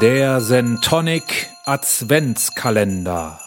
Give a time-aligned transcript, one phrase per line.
[0.00, 3.40] Der Sentonic Adventskalender.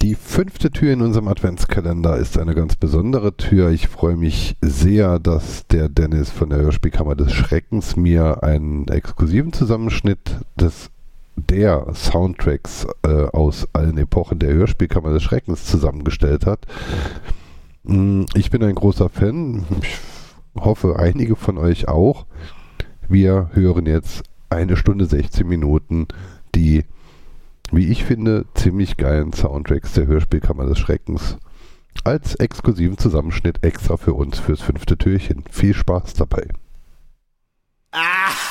[0.00, 3.70] Die fünfte Tür in unserem Adventskalender ist eine ganz besondere Tür.
[3.70, 9.52] Ich freue mich sehr, dass der Dennis von der Hörspielkammer des Schreckens mir einen exklusiven
[9.52, 10.90] Zusammenschnitt des
[11.34, 16.60] der Soundtracks äh, aus allen Epochen der Hörspielkammer des Schreckens zusammengestellt hat.
[17.82, 19.64] Mm, ich bin ein großer Fan.
[19.82, 19.98] Ich
[20.62, 22.26] hoffe, einige von euch auch.
[23.08, 26.06] Wir hören jetzt eine Stunde 16 Minuten
[26.54, 26.84] die
[27.70, 31.36] wie ich finde, ziemlich geilen Soundtracks der Hörspielkammer des Schreckens
[32.04, 35.44] als exklusiven Zusammenschnitt extra für uns fürs fünfte Türchen.
[35.50, 36.48] Viel Spaß dabei.
[37.92, 38.47] Ah!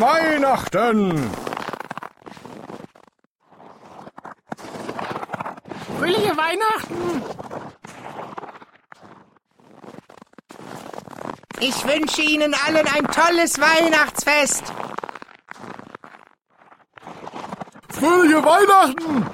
[0.00, 1.30] Weihnachten!
[5.96, 7.22] Fröhliche Weihnachten!
[11.60, 14.72] Ich wünsche Ihnen allen ein tolles Weihnachtsfest.
[17.88, 19.26] Fröhliche Weihnachten!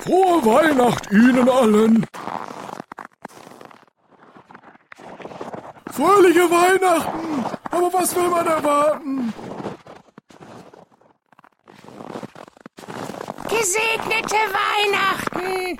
[0.00, 2.06] Frohe Weihnacht Ihnen allen!
[6.26, 7.44] Fröhliche Weihnachten!
[7.70, 9.32] Aber was will man erwarten?
[13.48, 15.78] Gesegnete Weihnachten.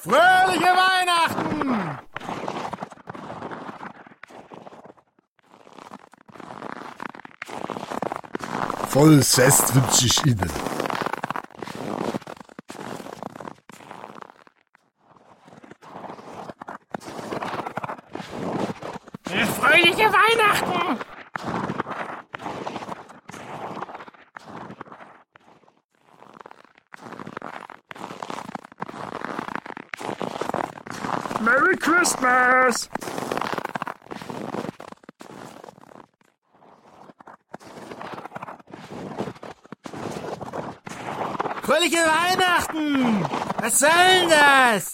[0.00, 1.98] Fröhliche Weihnachten!
[8.90, 10.72] Volles Fest wünsche ich Ihnen.
[19.72, 20.98] Fröhliche Weihnachten!
[31.40, 32.88] Merry Christmas!
[41.62, 43.51] Fröhliche Weihnachten!
[43.62, 44.92] Was soll denn das?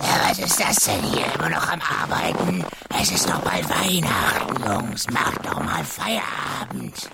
[0.00, 1.26] Ja, was ist das denn hier?
[1.34, 2.64] Immer noch am Arbeiten?
[2.98, 5.06] Es ist doch bald Weihnachten, Jungs.
[5.10, 7.10] Macht doch mal Feierabend.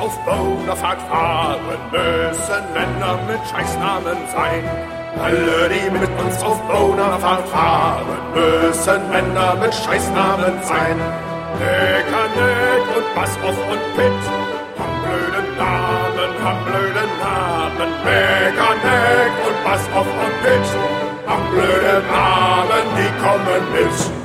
[0.00, 1.60] Auf Bonafahrt fahren,
[1.92, 4.64] müssen Männer mit Scheißnamen sein.
[5.22, 10.96] Alle, die mit uns auf Bonafahrt fahren, müssen Männer mit Scheißnamen sein.
[11.58, 14.22] Necker, Neck und Bass auf und Pitt,
[14.78, 17.90] haben blöde Namen, haben blöde Namen.
[18.04, 20.68] Necker, Neck und Bass auf und Pitt,
[21.26, 24.19] haben blöde Namen, die kommen mit.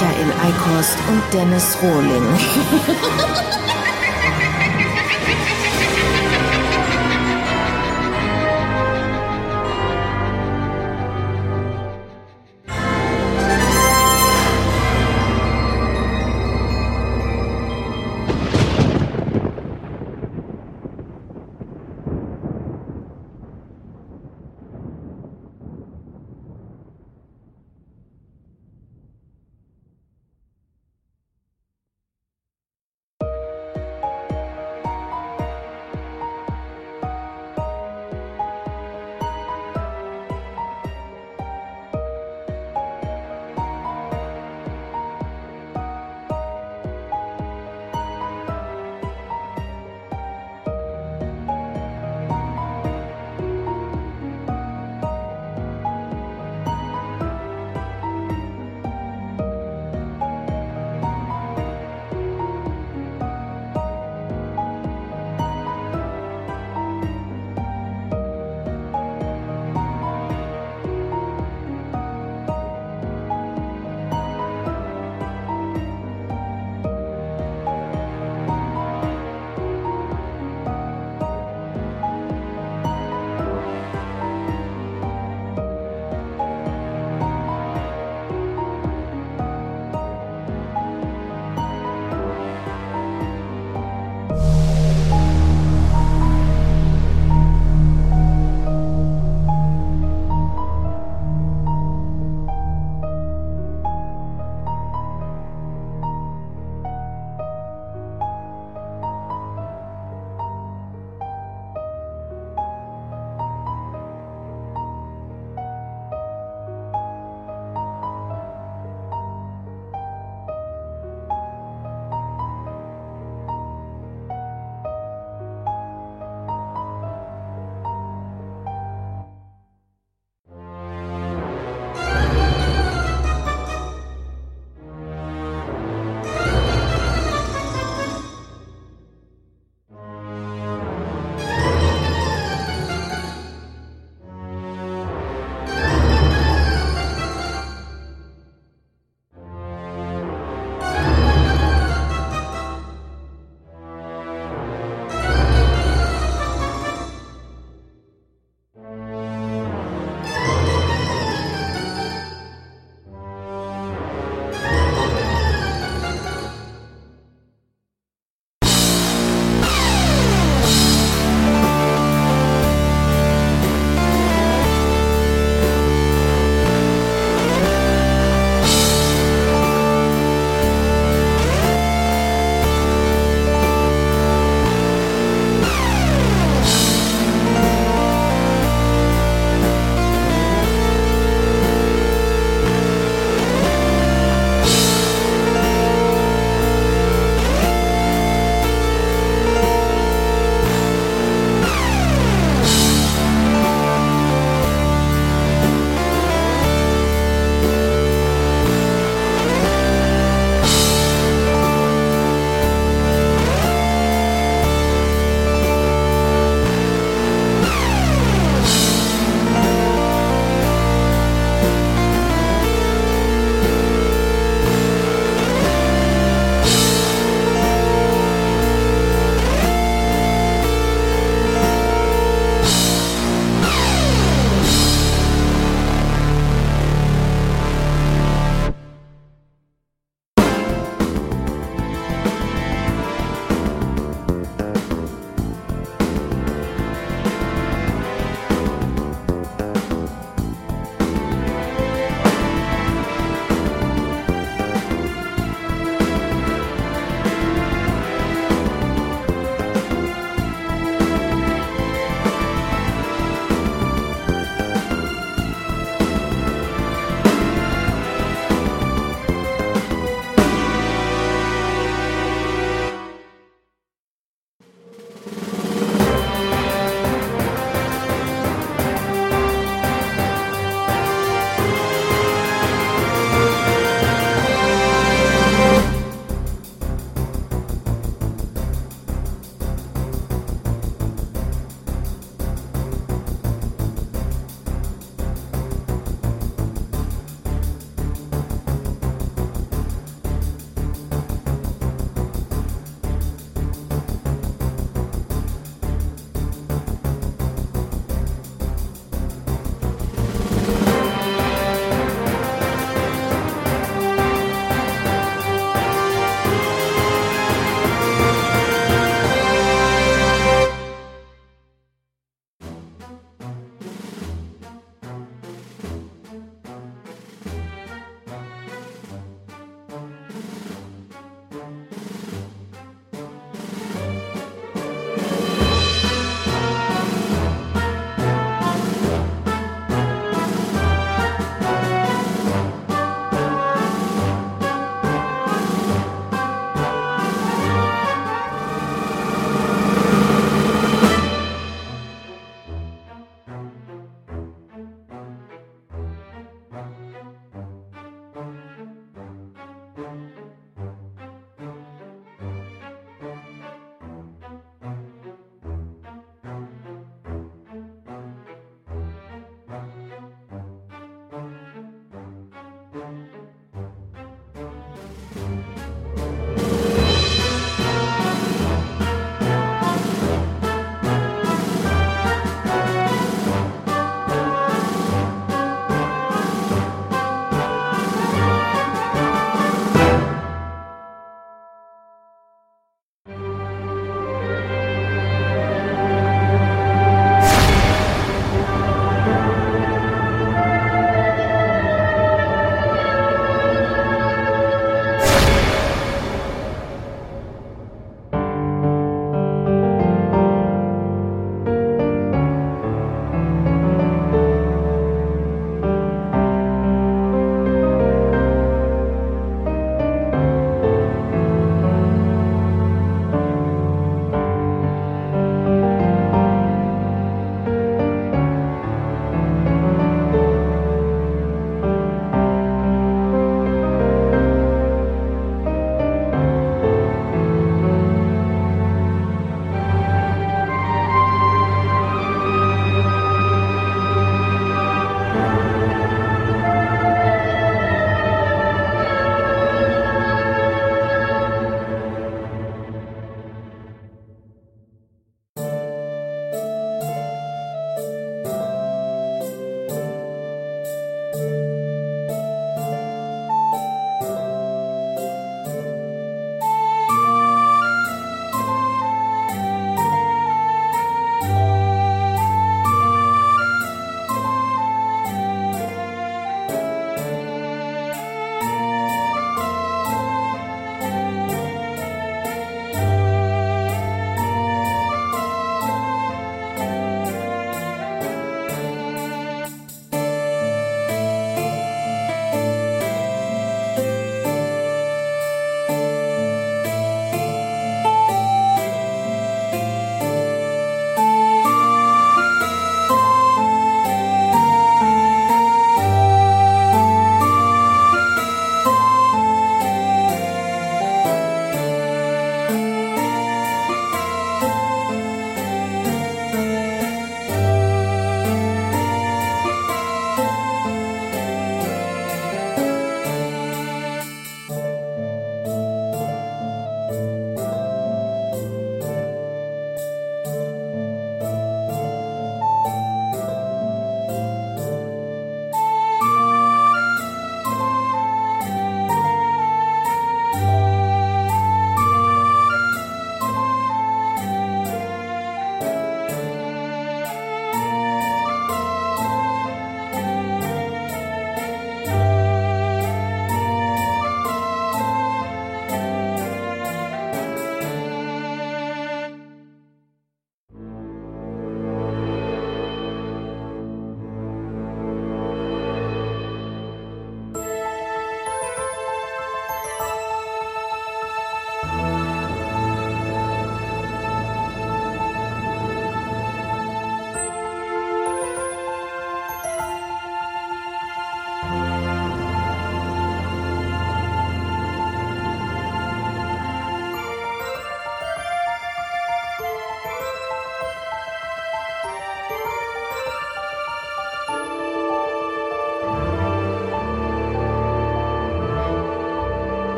[0.00, 2.26] Michael Eikost und Dennis Rohling.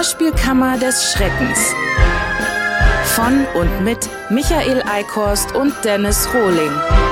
[0.00, 1.74] Hörspielkammer des Schreckens.
[3.04, 3.98] Von und mit
[4.30, 7.09] Michael Eickhorst und Dennis Rohling.